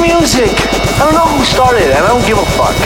music. 0.00 0.50
I 0.98 1.04
don't 1.04 1.14
know 1.14 1.28
who 1.28 1.44
started 1.44 1.84
it, 1.84 1.92
and 1.92 2.04
I 2.04 2.08
don't 2.08 2.24
give 2.26 2.38
a 2.38 2.48
fuck. 2.56 2.76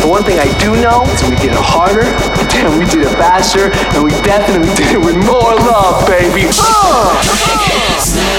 The 0.00 0.08
one 0.08 0.24
thing 0.24 0.38
I 0.38 0.46
do 0.58 0.74
know 0.80 1.04
is 1.12 1.22
we 1.28 1.36
did 1.36 1.52
it 1.52 1.62
harder, 1.62 2.06
and 2.58 2.78
we 2.78 2.86
did 2.86 3.06
it 3.06 3.14
faster, 3.18 3.70
and 3.94 4.02
we 4.02 4.10
definitely 4.22 4.72
did 4.74 4.94
it 4.94 5.00
with 5.02 5.16
more 5.26 5.54
love, 5.66 6.06
baby. 6.06 6.46
Uh! 6.50 8.31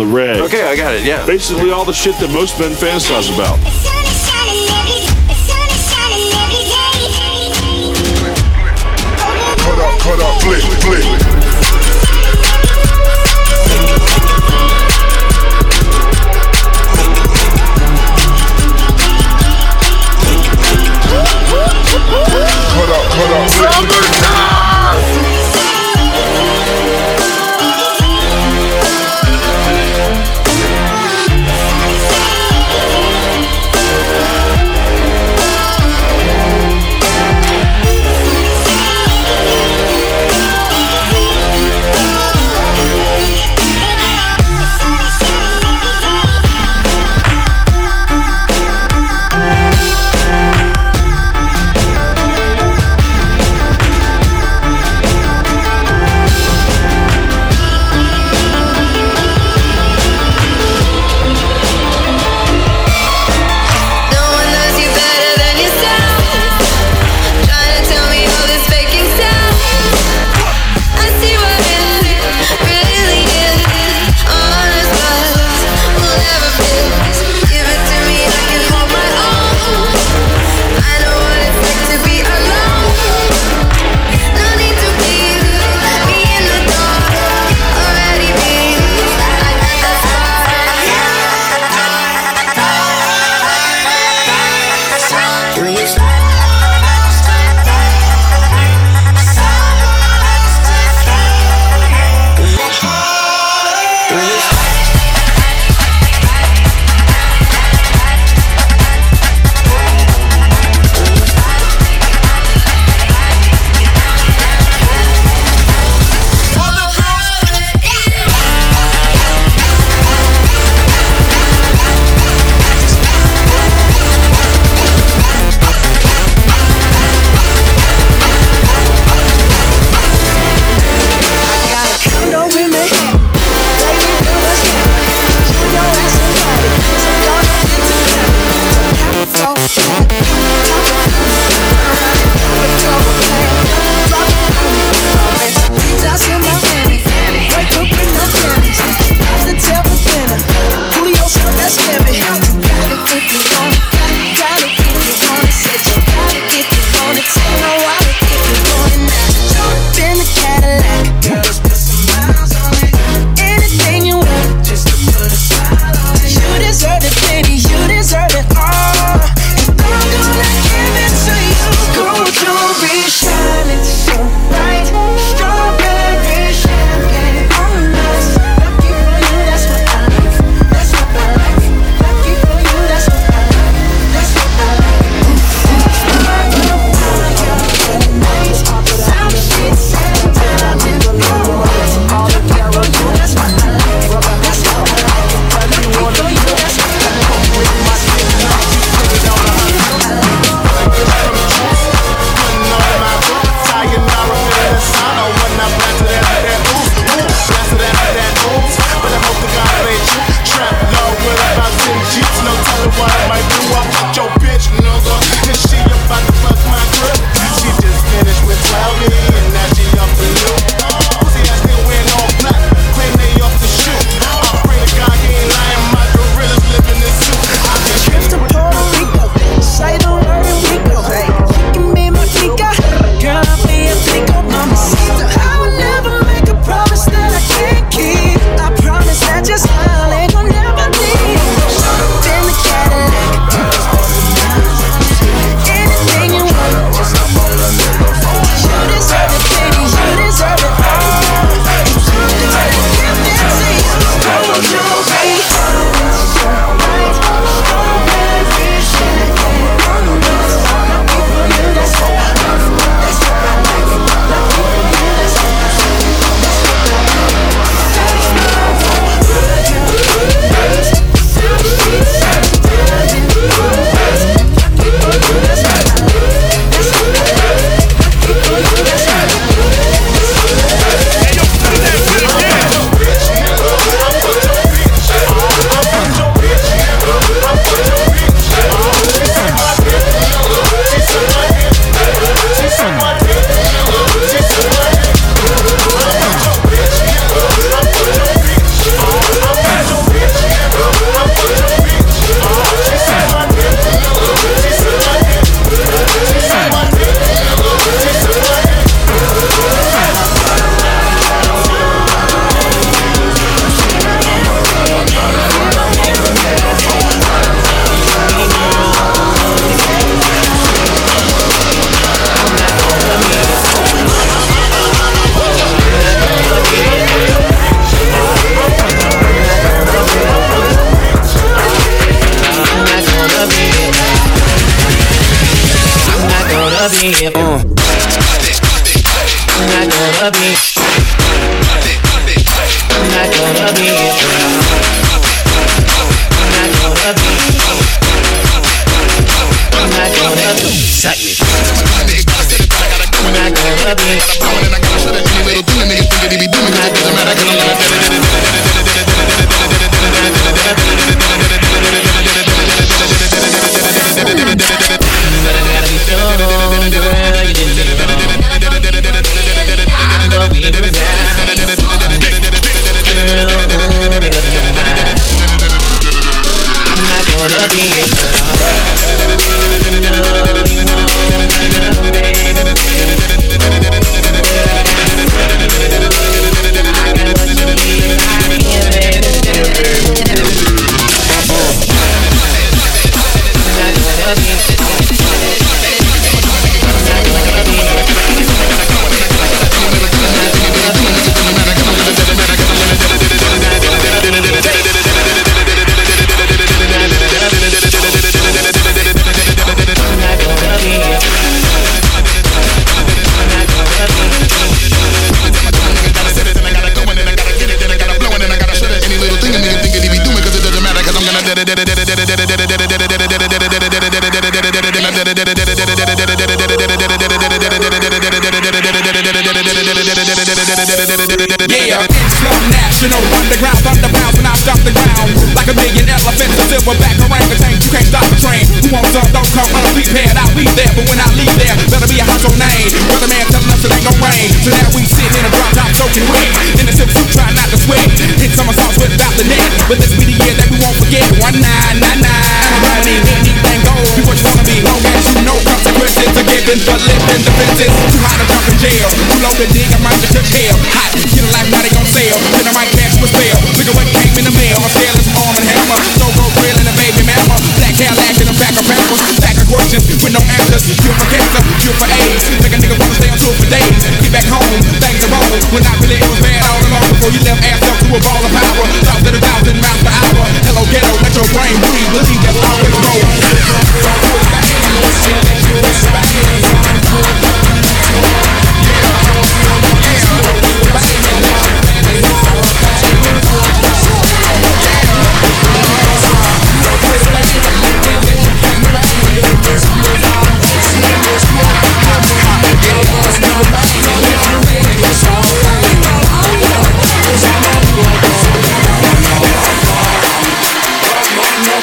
On 0.00 0.06
the 0.06 0.14
reg. 0.14 0.40
Okay, 0.40 0.62
I 0.62 0.76
got 0.76 0.94
it. 0.94 1.04
Yeah. 1.04 1.24
Basically, 1.26 1.70
all 1.70 1.84
the 1.84 1.92
shit 1.92 2.16
that 2.18 2.30
most 2.30 2.58
men 2.58 2.72
fantasize 2.72 3.32
about. 3.34 3.58
Cut 9.58 9.78
up, 9.78 10.00
cut 10.00 10.20
up, 10.20 10.42
flick, 10.42 10.62
flick. 10.82 11.07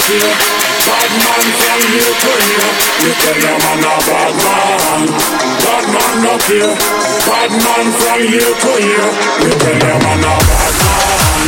here. 0.08 0.34
Bad 0.86 1.12
man 1.18 1.46
from 1.58 1.82
here 1.90 2.14
to 2.14 2.32
here. 2.46 2.70
You 3.02 3.12
tell 3.18 3.38
your 3.42 3.58
man 3.58 3.82
a 3.82 3.94
bad 4.06 4.36
man. 4.38 5.02
Bad 5.66 5.86
man 5.94 6.26
up 6.30 6.46
here. 6.46 6.74
Bad 7.26 7.52
man 7.52 7.88
from 7.98 8.22
here 8.22 8.54
to 8.54 8.72
here. 8.86 9.10
You 9.42 9.52
tell 9.58 9.78
your 9.82 9.98
man 10.06 10.22
a 10.22 10.34
bad 10.46 10.74
man. 10.78 11.42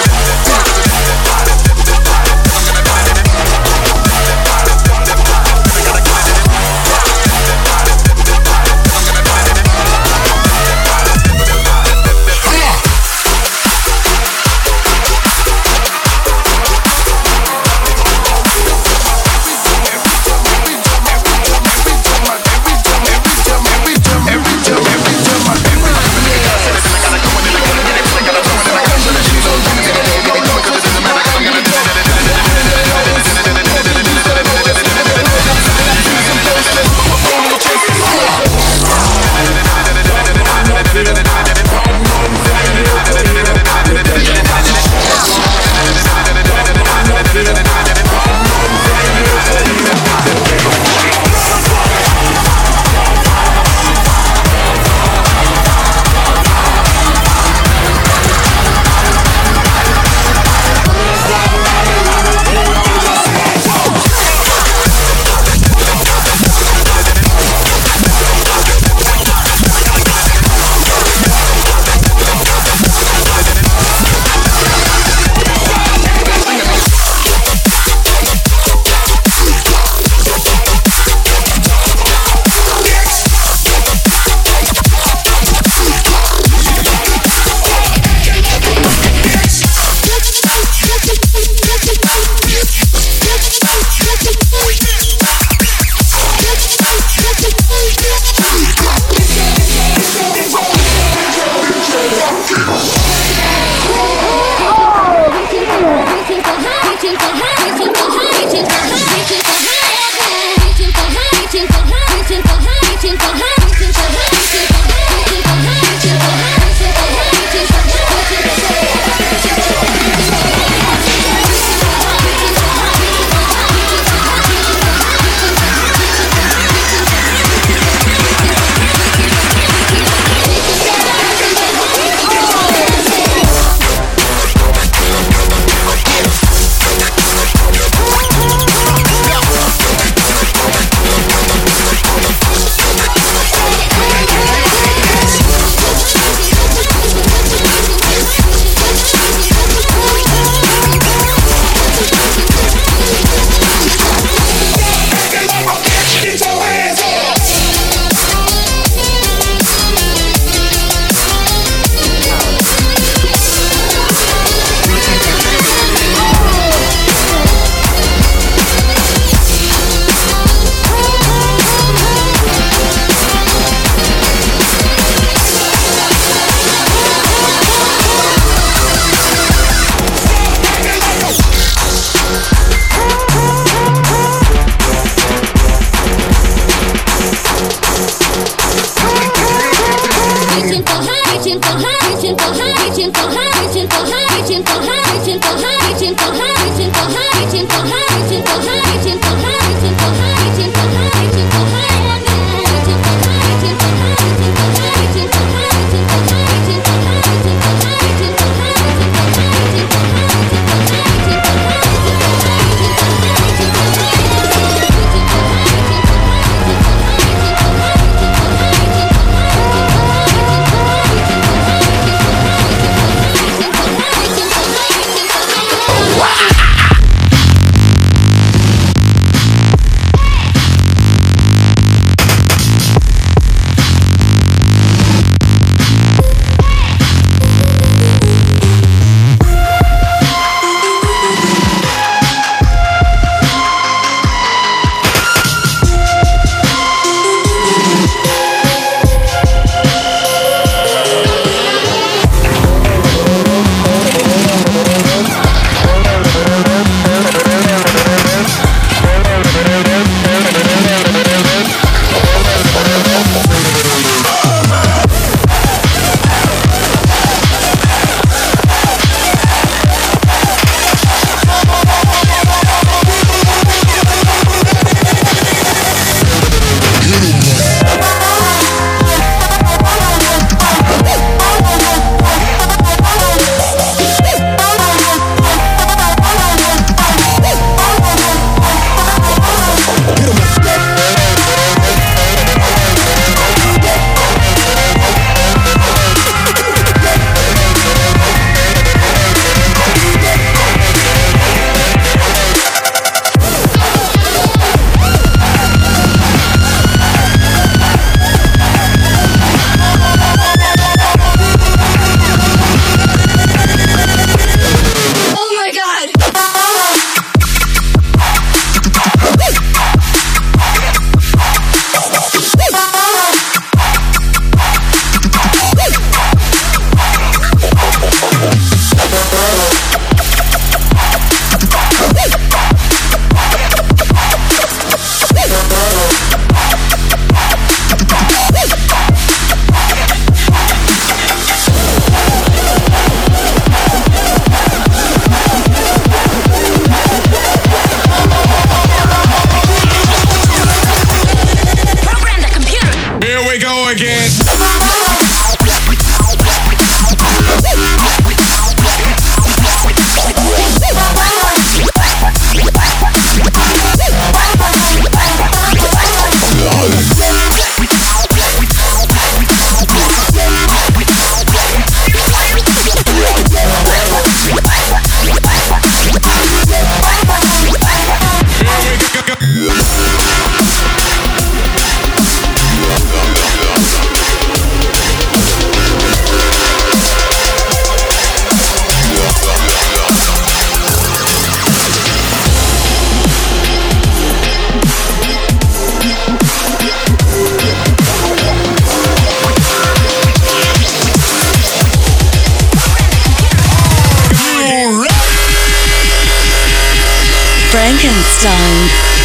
Frankenstein. 407.81 409.20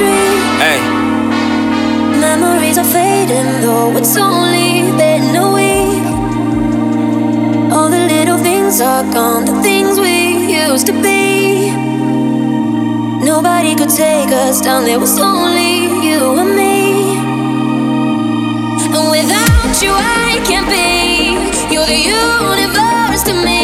Street. 0.00 0.40
Hey. 0.64 0.80
Memories 2.28 2.78
are 2.78 2.90
fading, 2.98 3.50
though 3.64 3.96
it's 3.98 4.16
only 4.16 4.68
been 5.00 5.36
a 5.44 5.46
week. 5.58 6.04
All 7.74 7.88
the 7.96 8.02
little 8.14 8.38
things 8.38 8.80
are 8.80 9.04
gone, 9.12 9.44
the 9.44 9.56
things 9.62 10.00
we 10.00 10.16
used 10.64 10.86
to 10.86 10.94
be. 11.06 11.70
Nobody 13.32 13.72
could 13.78 13.92
take 14.06 14.30
us 14.44 14.60
down, 14.66 14.84
there 14.84 15.00
was 15.00 15.18
only 15.20 15.72
you 16.06 16.20
and 16.42 16.52
me. 16.60 16.76
And 18.96 19.06
without 19.16 19.74
you, 19.84 19.92
I 19.92 20.40
can't 20.48 20.68
be. 20.76 20.88
You're 21.72 21.90
the 21.94 22.02
universe 22.22 23.22
to 23.28 23.34
me. 23.48 23.62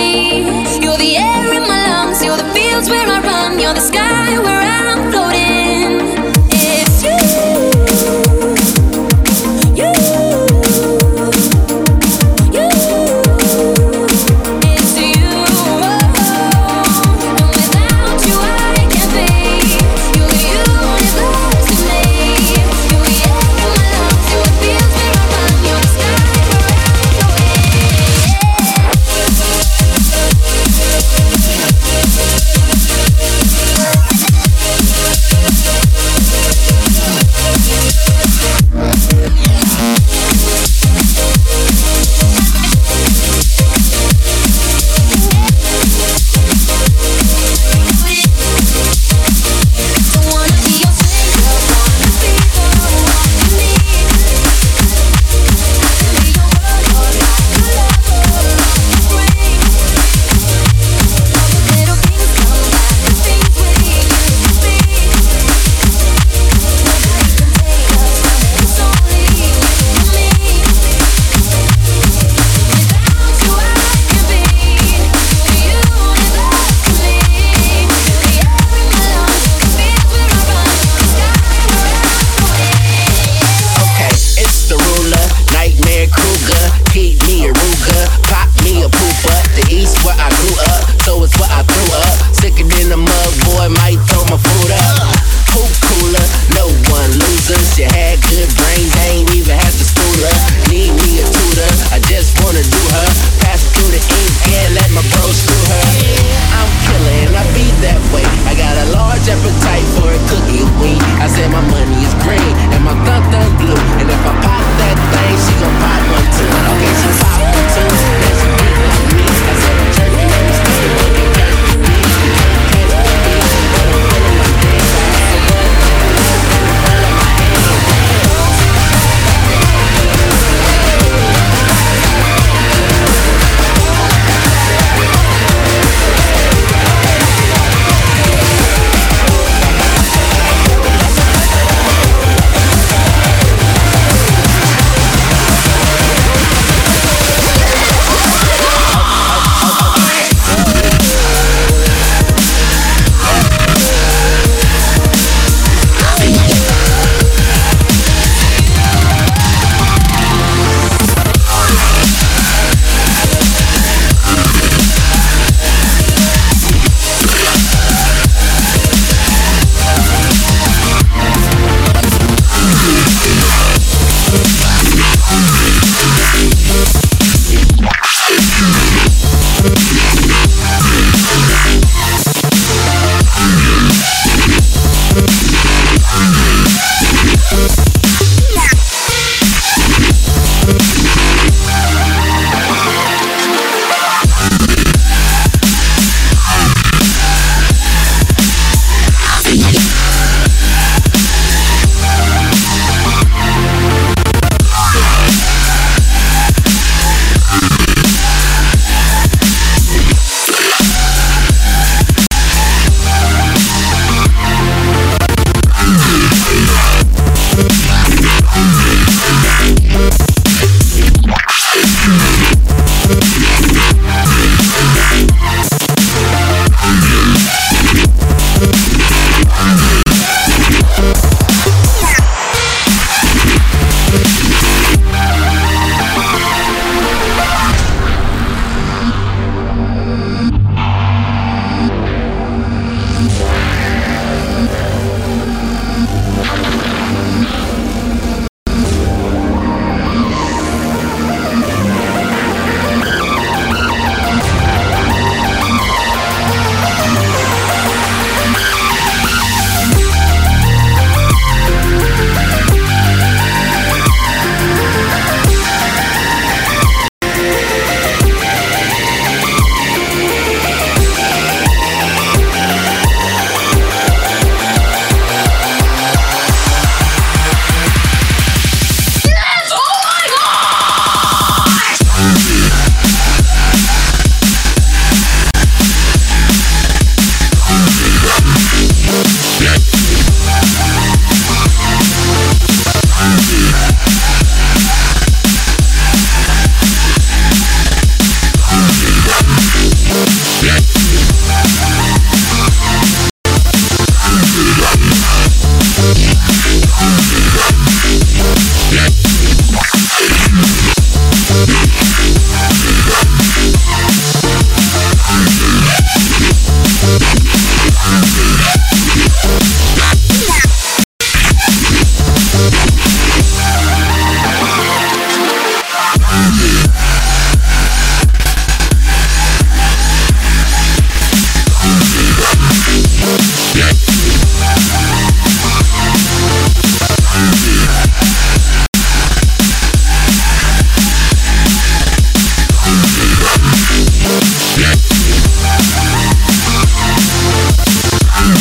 You're 0.84 1.00
the 1.06 1.12
air 1.16 1.46
in 1.58 1.64
my 1.72 1.80
lungs, 1.92 2.22
you're 2.24 2.40
the 2.42 2.50
fields 2.54 2.88
where 2.90 3.08
I 3.16 3.18
run, 3.30 3.58
you're 3.58 3.74
the 3.80 3.86
sky 3.92 4.38
where 4.46 4.60
I'm 4.60 5.10
floating. 5.10 5.25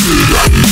Yeah. 0.08 0.65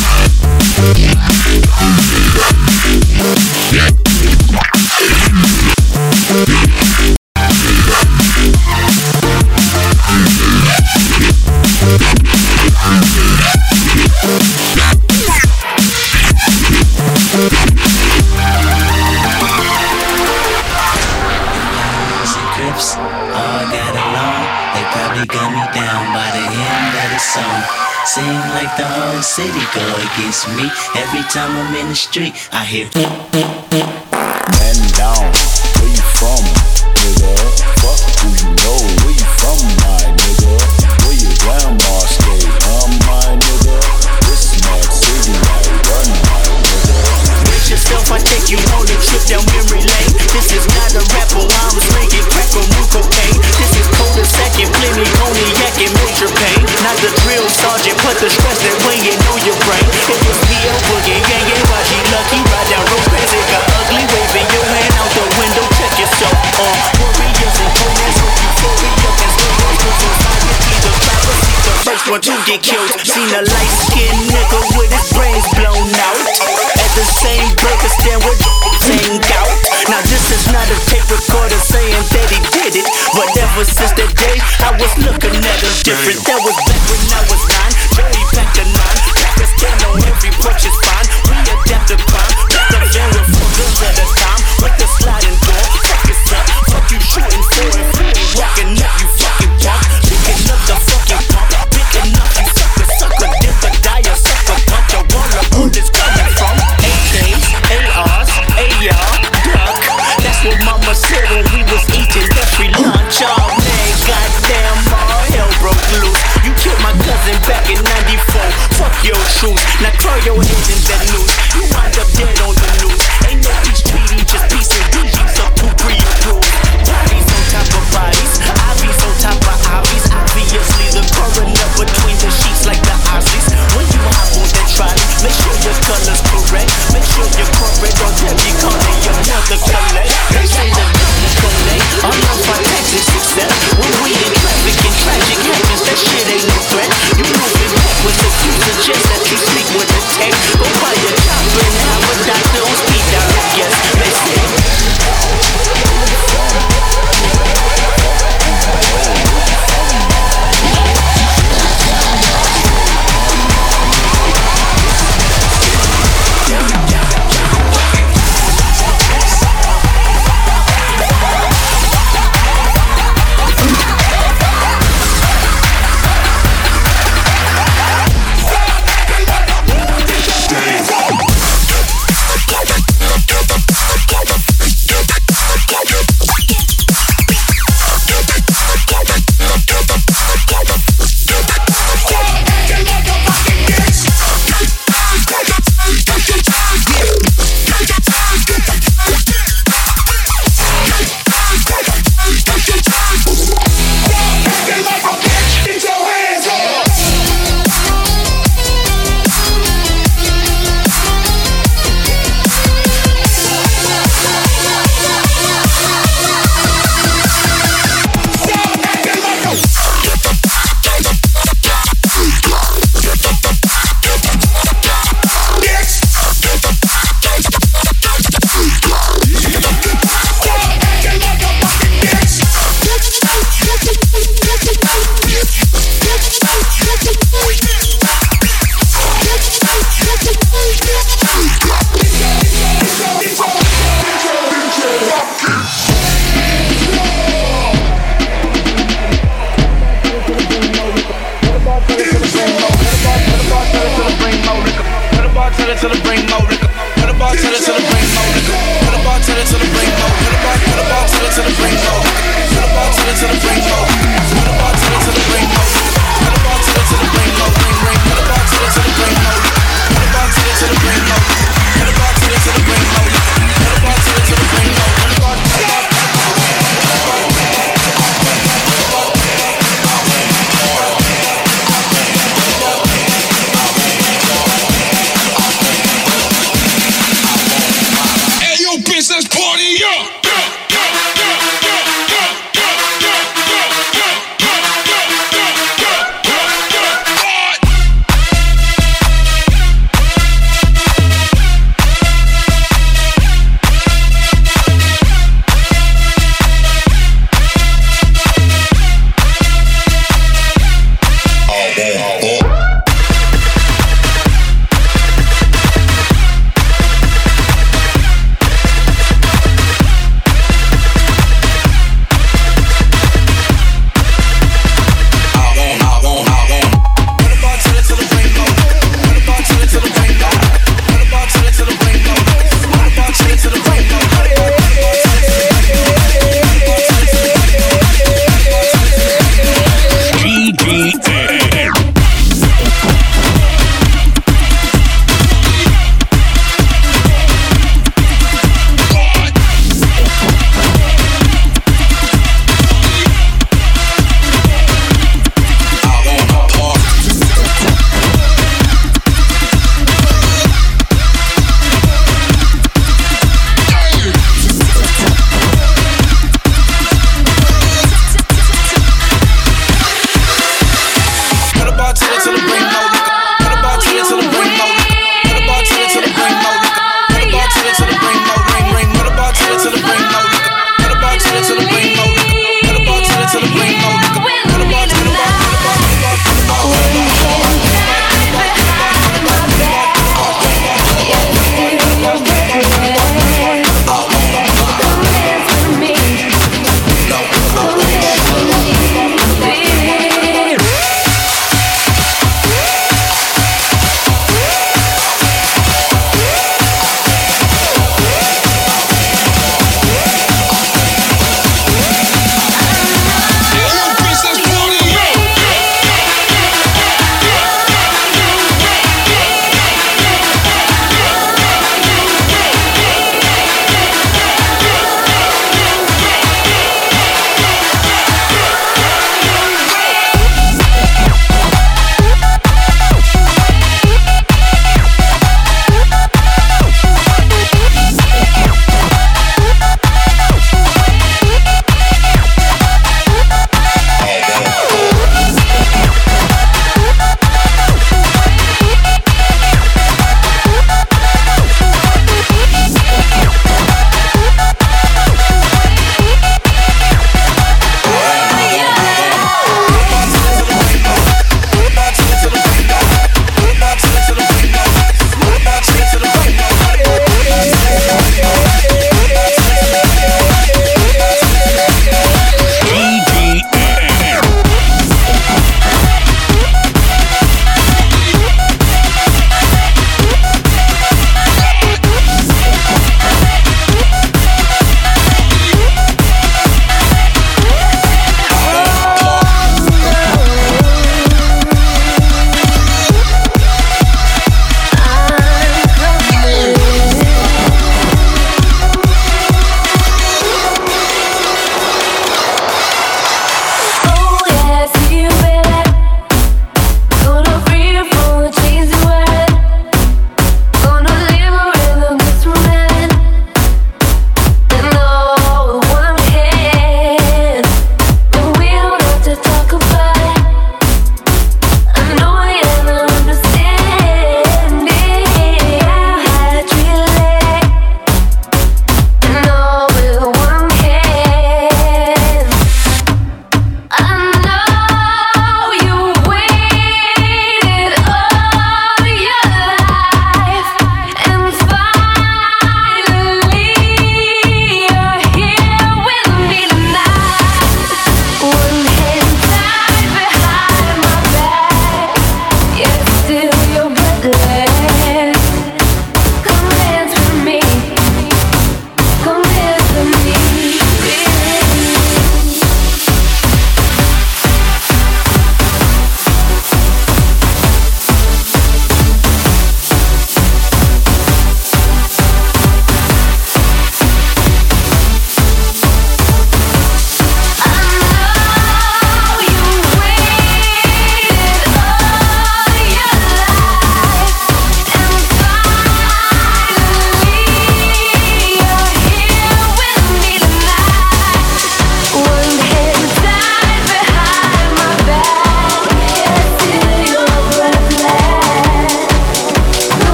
against 30.13 30.47
me. 30.49 30.69
Every 30.95 31.23
time 31.23 31.51
I'm 31.51 31.75
in 31.75 31.89
the 31.89 31.95
street, 31.95 32.33
I 32.51 32.65
hear. 32.65 33.92
ever 83.63 83.71
since 83.71 83.91
that 83.95 84.11
day 84.19 84.35
I 84.59 84.75
was 84.75 84.91
looking 84.99 85.39
at 85.39 85.57
them 85.63 85.71
different. 85.87 86.19
That 86.27 86.41
was 86.43 86.72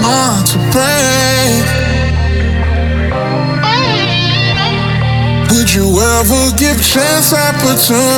not 0.00 0.46
to 0.46 0.58
break? 0.72 1.64
Would 5.50 5.74
you 5.74 6.00
ever 6.00 6.56
give 6.56 6.82
chance 6.82 7.32
opportunity? 7.32 8.08